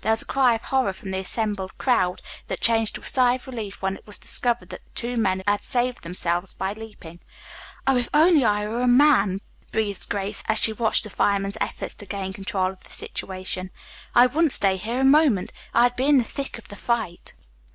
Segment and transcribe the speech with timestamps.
[0.00, 3.34] There was a cry of horror from the assembled crowd that changed to a sigh
[3.34, 7.20] of relief when it was discovered that the two men had saved themselves by leaping.
[7.86, 9.42] "Oh, if only I were a man,"
[9.72, 13.70] breathed Grace, as she watched the firemen's efforts to gain control of the situation.
[14.14, 15.52] "I wouldn't stay here a moment.
[15.74, 17.34] I'd be in the thick of the fight."